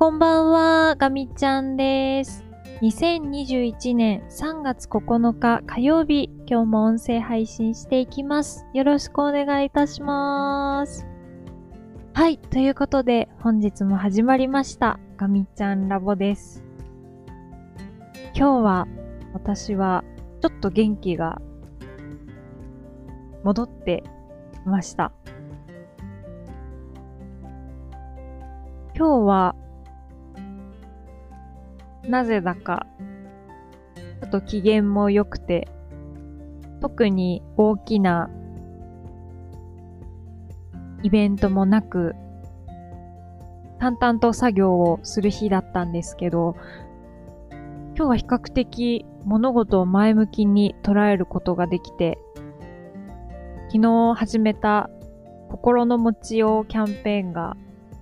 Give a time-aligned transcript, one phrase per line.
[0.00, 2.42] こんばんは、ガミちゃんです。
[2.80, 8.64] 2021年3月9日火曜日、今日も音声配信していきます。
[8.72, 11.06] よろしくお願いいたします。
[12.14, 16.64] はい、ということで本日も始まりました、ガミちゃんラボです。
[18.34, 18.88] 今日は
[19.34, 20.02] 私は
[20.40, 21.42] ちょっと元気が
[23.44, 24.02] 戻って
[24.54, 25.12] きました。
[28.96, 29.56] 今日は
[32.10, 32.88] なぜだか、
[34.20, 35.68] ちょっと機嫌も良くて、
[36.80, 38.28] 特に大きな
[41.04, 42.16] イベントもなく、
[43.78, 46.56] 淡々と作業をする日だったんですけど、
[47.96, 52.18] 今日は比較的物事を前向きに捉えることができて、
[53.68, 54.90] 昨日始めた
[55.48, 57.56] 心の持ちようキャンペーンが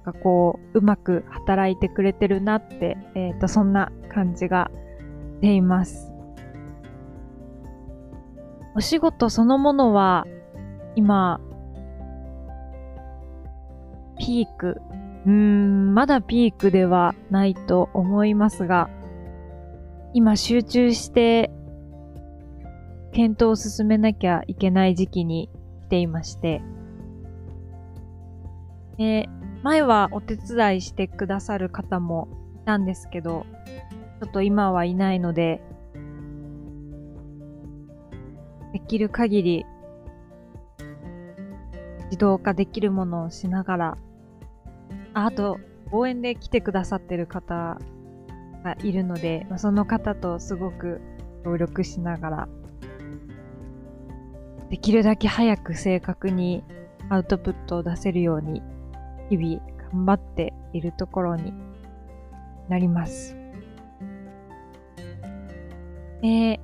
[0.09, 4.69] がこう、うまく働いてくれてるなって、えっ、と、そんな感じが
[5.37, 6.13] しています。
[8.75, 10.27] お仕事そのものは、
[10.97, 11.41] 今、
[14.19, 14.83] ピーク。
[15.25, 18.91] うーん、まだピークではないと思いますが、
[20.15, 21.53] 今集中して、
[23.13, 25.49] 検討を進めなきゃいけない時期に
[25.87, 26.61] 来ていまして、
[28.97, 29.29] で
[29.63, 33.47] 前はお手伝いしてくださる方もいたんですけど、
[34.21, 35.63] ちょっと今はいないので、
[38.73, 39.67] できる限り
[42.07, 43.99] 自動化できるものをしながら、
[45.15, 45.59] ああと、
[45.91, 47.79] 応援で来てくださってる方
[48.65, 51.01] がいるので、まあその方とすごく
[51.45, 52.49] 協力しながら、
[54.71, 56.65] できるだけ早く正確に
[57.09, 58.63] アウトプットを出せるように
[59.31, 59.61] 日々
[59.93, 61.55] 頑張っているところに
[62.69, 63.48] なります。
[66.23, 66.61] で、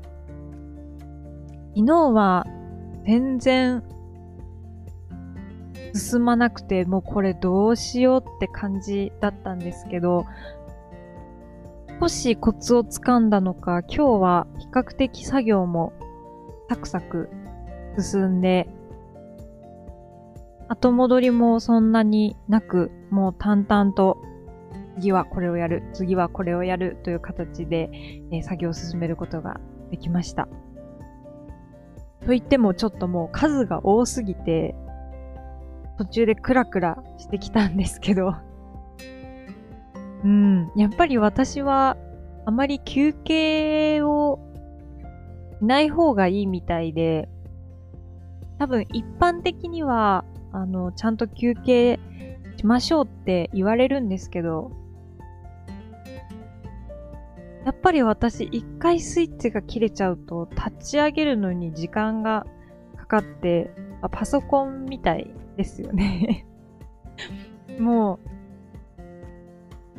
[1.75, 2.47] 昨日は
[3.07, 3.83] 全然
[5.95, 10.27] 進まなくて、もうこれどうしようって感じだったんですけど、
[12.01, 15.93] 少しコツをつかんだのか、今日は比較的作業も
[16.69, 17.31] サクサク
[17.99, 18.69] 進んで、
[20.69, 24.19] 後戻りもそんなになく、もう淡々と、
[24.97, 27.91] 次はこれをやる、次はこれをやるという形で、
[28.33, 29.61] え作業を進めることが
[29.91, 30.49] できました。
[32.21, 34.75] と言ってもちょっともう数が多すぎて、
[35.99, 38.35] 途中でクラクラしてきたんですけど、
[40.25, 41.97] うん、やっぱり私は
[42.47, 44.39] あまり休憩を
[45.61, 47.29] しない方がいいみたいで、
[48.59, 51.99] 多分一般的にはあの、ちゃんと休憩
[52.57, 54.71] しましょうって言われるんですけど、
[57.65, 62.47] やっぱり私一回スイッチが切れちゃうと立ち上げるのに時間が
[62.97, 63.71] かかって、
[64.03, 66.47] あパソコンみたいですよね。
[67.81, 68.19] も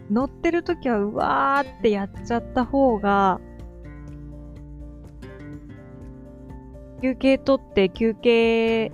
[0.09, 3.42] う、乗ってる時はうわーってやっちゃった方が、
[7.02, 8.92] 休憩取って休憩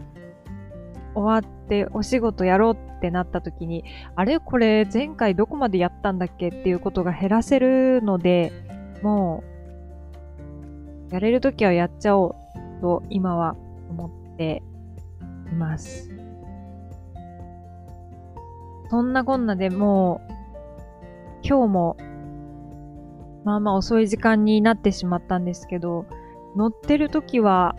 [1.13, 3.83] 終わってお仕事やろうっってなった時に、
[4.15, 4.39] あれ？
[4.39, 6.49] これ前回どこまでやったんだっけ？
[6.49, 8.51] っていうことが減らせるので、
[9.01, 9.43] も
[11.09, 12.35] う、やれる時はやっちゃお
[12.79, 13.55] うと今は
[13.89, 14.61] 思って
[15.51, 16.11] います。
[18.91, 20.31] そんなこんなでもう、
[21.43, 21.97] 今日も、
[23.43, 26.05] まあまあ遅い時間になってしまったんですけど、
[26.55, 27.75] 乗ってる時は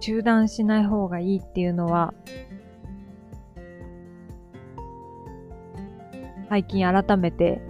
[0.00, 2.12] 中断しない方がいいっていうのは、
[6.54, 7.60] 最近改めて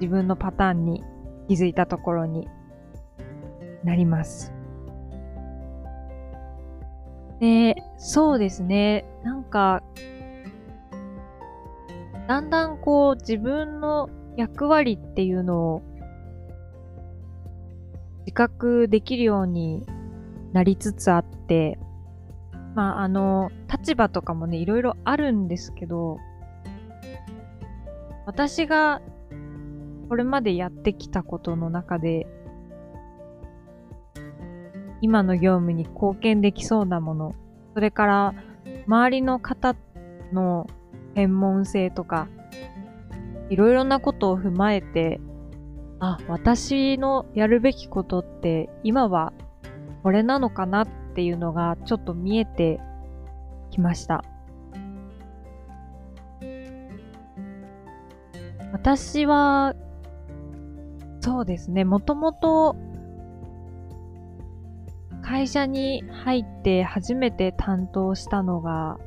[0.00, 1.04] 自分のパターンに
[1.46, 2.48] 気づいたところに
[3.84, 4.54] なります。
[7.38, 9.04] で、そうですね。
[9.24, 9.82] なんか、
[12.26, 14.08] だんだんこう自分の
[14.38, 15.82] 役割っていうのを
[18.20, 19.84] 自覚できるように
[20.54, 21.78] なりつつあって、
[22.74, 26.16] まあ、あの、立場とかもね、いろいろあるんですけど、
[28.28, 29.00] 私が
[30.10, 32.26] これまでやってきたことの中で、
[35.00, 37.34] 今の業務に貢献できそうなもの、
[37.72, 38.34] それから
[38.86, 39.74] 周りの方
[40.30, 40.66] の
[41.14, 42.28] 専門性とか、
[43.48, 45.22] いろいろなことを踏まえて、
[45.98, 49.32] あ、私のやるべきことって今は
[50.02, 52.78] これなのかなっていうのがちょっと見えて
[53.70, 54.22] きました。
[58.80, 59.74] 私は、
[61.20, 62.76] そうですね、もともと
[65.22, 68.98] 会社に入って初めて担当したのが、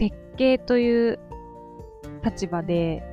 [0.00, 1.20] 設計という
[2.24, 3.04] 立場で、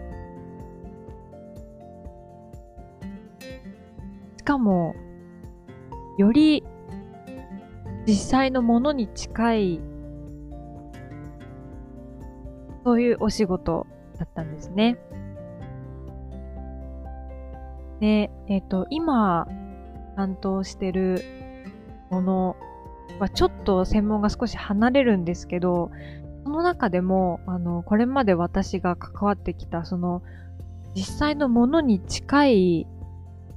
[4.37, 4.95] しかも、
[6.17, 6.63] より
[8.07, 9.94] 実際のものに近い、
[12.85, 13.87] そういうお仕事
[14.19, 14.97] だったんですね。
[17.99, 19.47] で、えっ、ー、と、今
[20.15, 21.23] 担当してる
[22.11, 22.55] もの
[23.19, 25.89] はちょっと専門が少し離れるんですけど、
[26.43, 30.21] その中でも、あの、これまで私が関わってきた、その、
[30.93, 32.87] 実際のものに近い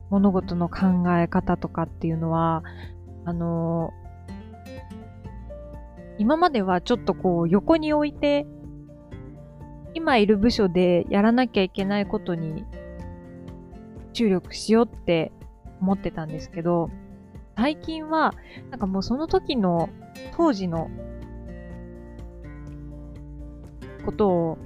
[0.09, 2.65] 物事の考え方とかっていうのは、
[3.27, 3.91] あの、
[6.17, 8.47] 今まではちょっとこう横に置いて、
[9.95, 12.65] 今いる部署でやらなきゃいけないことに
[14.13, 15.33] 注力しようって
[15.81, 16.91] 思ってたんですけど、
[17.57, 18.35] 最近は、
[18.71, 19.89] なんかもうその時の、
[20.37, 20.91] 当時の
[24.05, 24.59] ことを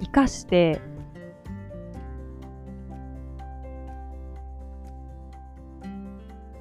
[0.00, 0.80] 活かして、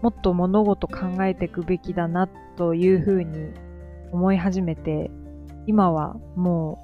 [0.01, 2.27] もっと物事考えていくべきだな
[2.57, 3.53] というふうに
[4.11, 5.09] 思い始めて、
[5.67, 6.79] 今はも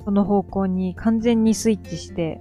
[0.00, 2.40] う、その方向に完全にスイッチして、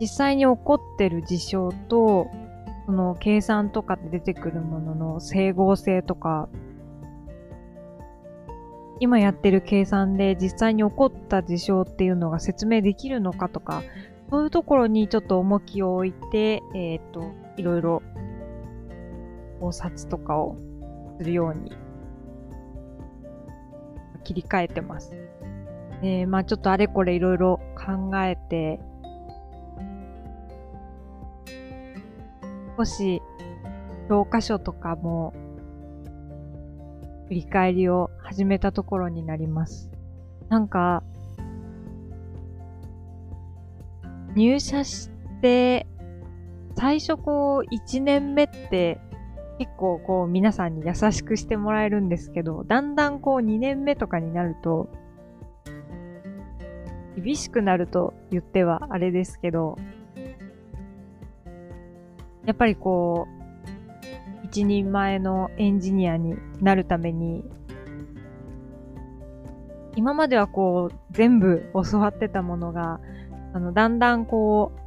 [0.00, 2.28] 実際に起こってる事象と、
[2.86, 6.48] その計算とかで出てくるものの整合性とか、
[8.98, 13.82] 今やってる計算で実際に起こった事象っていうのが説明できるのかとか、
[14.30, 18.02] そういうところにちょっと重きを置いて、えっ、ー、と、いろいろ
[19.60, 20.56] 考察とかを
[21.18, 21.76] するように
[24.22, 25.12] 切り替えてます。
[26.02, 28.80] えー、まあちょっとあれこれいろいろ考えて、
[32.76, 33.22] 少し
[34.08, 35.32] 教科書とかも
[37.28, 39.90] 振り返りを始めたところになります。
[40.48, 41.02] なんか、
[44.34, 45.10] 入社し
[45.40, 45.86] て、
[46.76, 49.00] 最初こう、1年目って
[49.58, 54.88] 結構こう皆さんに優しくしてもらえるんですけど、だんだんこう2年目とかになると、
[57.16, 59.76] 厳しくなると言ってはあれですけど、
[62.44, 63.28] やっぱりこ
[64.42, 67.44] う、一人前のエンジニアになるために、
[69.94, 73.00] 今まではこう、全部教わってたものが、
[73.52, 74.82] あの、だんだんこう、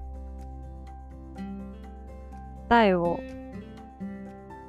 [2.68, 3.20] 答えを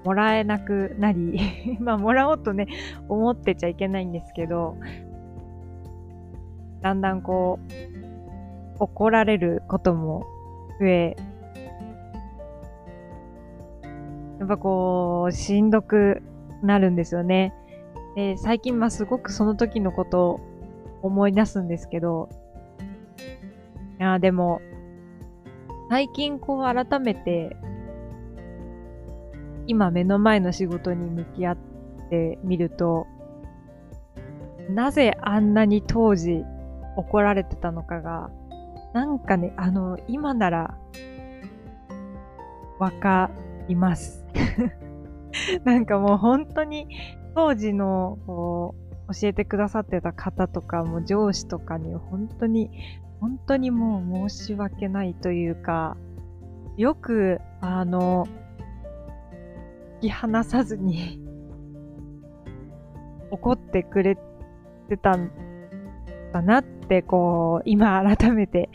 [0.06, 1.36] もらえなくなり
[1.82, 2.68] まあ、もらおうとね、
[3.08, 4.76] 思ってちゃいけないんですけど、
[6.80, 7.58] だんだんこ
[8.78, 10.24] う、怒られることも
[10.78, 11.16] 増え
[14.38, 16.22] やっぱこう、しんどく
[16.62, 17.52] なるんですよね。
[18.14, 20.40] で、最近まあすごくその時のことを
[21.02, 22.28] 思い出すんですけど、
[23.98, 24.60] いや、でも、
[25.90, 27.56] 最近こう改めて、
[29.66, 31.56] 今目の前の仕事に向き合っ
[32.10, 33.06] てみると、
[34.70, 36.44] なぜあんなに当時
[36.96, 38.30] 怒られてたのかが、
[38.92, 40.78] なんかね、あの、今なら、
[42.78, 43.30] わか
[43.68, 44.26] ります。
[45.64, 46.88] なんかもう本当に
[47.34, 48.74] 当時のこ
[49.08, 52.70] う教えてくださってた方とかも上司とかに本当に
[53.20, 55.96] 本当にもう申し訳ないというか
[56.76, 58.26] よくあの
[60.00, 61.20] き離さずに
[63.30, 64.16] 怒ってくれ
[64.88, 65.30] てたん
[66.32, 68.70] だなってこう今改めて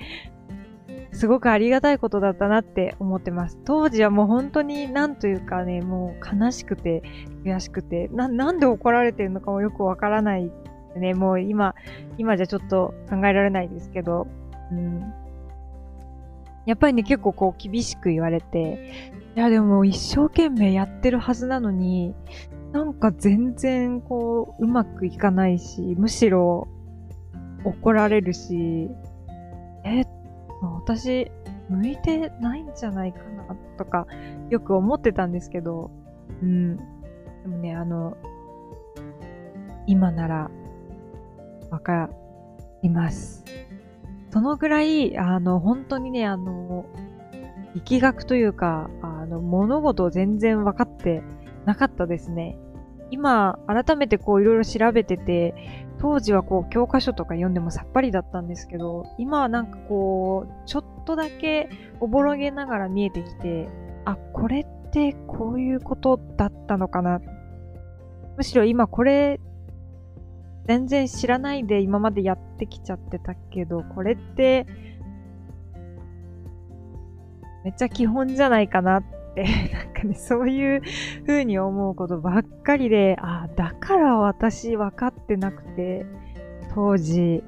[1.11, 3.59] すごくありがたいことだったなって思ってます。
[3.65, 7.03] 当時はもう本当になんというかね、もう悲しくて
[7.43, 10.51] 悔しくて、な、なんで怒られてるのかもよくわからない
[10.95, 11.75] ね、もう今、
[12.17, 14.27] 今じゃちょっと考えられないですけど、
[14.71, 15.13] うん。
[16.65, 22.13] やっぱりね、結構こう厳しく言われて、いやでも一生懸命やってるはずなのに、
[22.71, 26.67] なんか全然こう、うまくいかないし、むしろ
[27.63, 28.89] 怒られるし、
[29.83, 30.03] え、
[30.61, 31.31] 私、
[31.69, 34.07] 向いてないんじゃないかなとか、
[34.49, 35.91] よく思ってたんですけど、
[36.41, 36.77] うん。
[36.77, 36.83] で
[37.47, 38.17] もね、あの、
[39.87, 40.51] 今なら、
[41.69, 42.09] わか
[42.83, 43.43] ります。
[44.31, 46.85] そのぐらい、あの、本当にね、あの、
[47.75, 51.21] 力学というか、あの、物事を全然分かって
[51.65, 52.57] なかったですね。
[53.11, 55.53] 今、改めてこういろいろ調べてて、
[55.99, 61.69] 当時はこう教科書とか読んでもさっぱりだったんですけど、今はなんかこう、ちょっとだけ
[61.99, 63.67] おぼろげながら見えてきて、
[64.05, 67.19] あ、これってこういうことだったのかな。
[68.37, 69.41] むしろ今これ、
[70.71, 74.65] 全然知らないで今までやってきちゃってたけど、これって、
[77.65, 79.03] めっちゃ基本じゃないかなっ
[79.35, 80.81] て、 なんかね、そういう
[81.27, 86.05] 風に思うことばっかりで、あ、だから私分かってなくて、
[86.73, 87.43] 当時、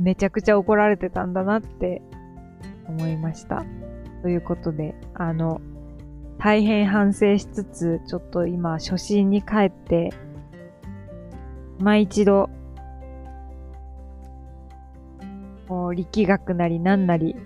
[0.00, 2.00] めちゃくちゃ怒られてたんだなって
[2.88, 3.66] 思いました。
[4.22, 5.60] ということで、あの、
[6.38, 10.10] 大変反省しつつ、ちょっと今、初心に帰って、
[11.78, 12.50] 今一度、
[15.68, 17.36] こう、力学なりなんなり、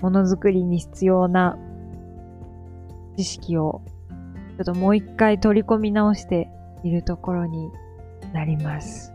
[0.00, 1.58] ものづくりに必要な
[3.16, 3.82] 知識を、
[4.56, 6.48] ちょっともう一回取り込み直して
[6.82, 7.70] いるところに
[8.32, 9.12] なります。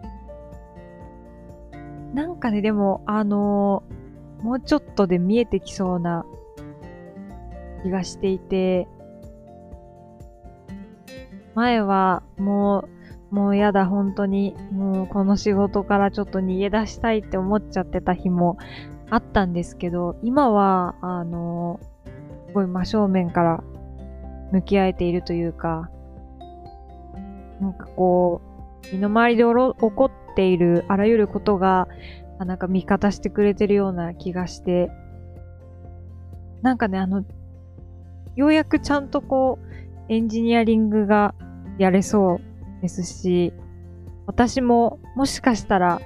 [2.13, 3.98] なんかね、でも、あのー、
[4.41, 6.25] もうちょっとで見えてきそうな
[7.83, 8.87] 気がしていて、
[11.55, 12.85] 前はも
[13.31, 18.57] う、もうやだ、本当に、もうこの仕事からちょっと逃げ出したいって思っちゃってた日も
[19.09, 21.79] あったんですけど、今は、あの、
[22.47, 23.63] すごい真正面から
[24.51, 25.89] 向き合えているというか、
[27.59, 28.41] なんかこ
[28.91, 31.87] う、身の回りで起こっているあらゆることが、
[32.45, 34.89] なんか味方してくれてるような気がして、
[36.61, 37.23] なんかね、あの、
[38.35, 39.69] ようやくちゃんとこう、
[40.09, 41.35] エンジニアリングが
[41.77, 43.53] やれそうですし、
[44.25, 46.01] 私ももしかしたら、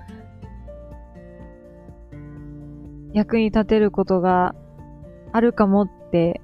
[3.13, 4.55] 役に立てることが
[5.31, 6.41] あるかもって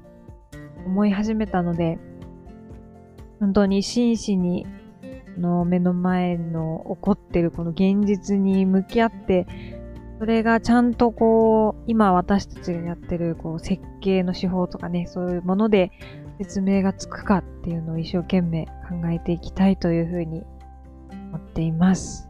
[0.86, 2.00] 思い始めたので、
[3.40, 4.68] 本当に真摯に
[5.38, 9.48] の目の前の起こってるこの現実に向き合って、
[10.20, 15.92] それがちゃんとこう、今私たちがやってるこう設計の手法とかね、そういうもので
[16.40, 20.44] 説明がつくかっていうのを一生懸命考えていきたいというふうに
[21.10, 22.30] 思っています。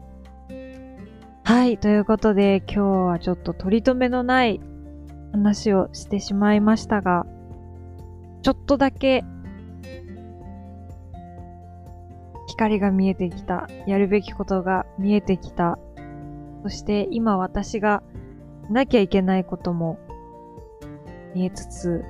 [1.42, 4.60] はい、ということで今日はちょっと取り留めのない
[5.32, 7.26] 話をしてしまいましたが、
[8.42, 9.24] ちょっとだけ
[12.46, 13.68] 光が見えてきた。
[13.88, 15.76] やるべきことが見えてきた。
[16.62, 18.02] そして今私が
[18.70, 19.98] なきゃいけないことも
[21.34, 22.04] 見えつつ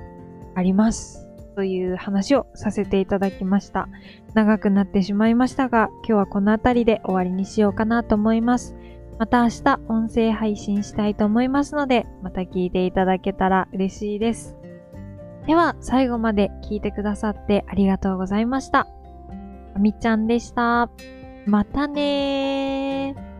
[0.55, 1.27] あります。
[1.55, 3.87] という話をさせていただきました。
[4.33, 8.75] 長くなってしまいましたが、今日はこの辺りで終わりにしようかなと思います。
[9.19, 14.55] また明日音声配信したいと思いますので、また聞いていただけたら嬉しいです。
[15.45, 18.87] では、最後まで聞いてくださってありがとうございました。
[19.75, 20.89] あみちゃんでした。
[21.45, 23.30] またねー。